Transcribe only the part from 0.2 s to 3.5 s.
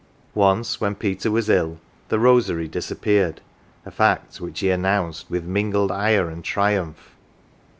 Once when Peter was ill the v* rosary disappeared,